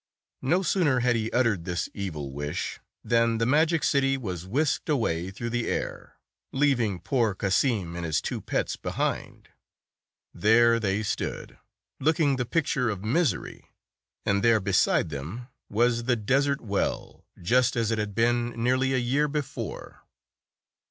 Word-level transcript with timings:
No 0.41 0.63
sooner 0.63 1.01
had 1.01 1.15
he 1.15 1.31
uttered 1.31 1.63
this 1.63 1.87
evil 1.93 2.31
wish, 2.31 2.79
than 3.03 3.37
the 3.37 3.45
magic 3.45 3.83
city 3.83 4.17
was 4.17 4.47
whisked 4.47 4.89
away 4.89 5.29
through 5.29 5.51
the 5.51 5.67
air, 5.67 6.15
leaving 6.51 6.99
poor 6.99 7.35
Cassim 7.35 7.95
and 7.95 8.03
his 8.03 8.19
two 8.19 8.41
pets 8.41 8.75
behind. 8.75 9.49
There 10.33 10.79
they 10.79 11.03
stood, 11.03 11.59
looking 11.99 12.37
the 12.37 12.45
picture 12.47 12.89
of 12.89 13.03
misery, 13.03 13.69
and 14.25 14.43
there 14.43 14.59
beside 14.59 15.09
them 15.09 15.49
was 15.69 16.05
the 16.05 16.15
des 16.15 16.33
185 16.49 16.51
ert 16.63 16.67
well, 16.67 17.25
just 17.39 17.75
as 17.75 17.91
it 17.91 17.99
had 17.99 18.15
been 18.15 18.55
nearly 18.55 18.95
a 18.95 18.97
year 18.97 19.27
before. 19.27 20.01